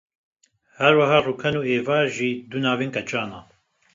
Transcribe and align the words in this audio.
Herwiha 0.79 1.17
Rûken 1.25 1.55
û 1.59 1.61
Êvar 1.75 2.05
jî 2.17 2.31
dû 2.49 2.57
navên 2.65 2.89
keçan 2.95 3.29
e 3.39 3.41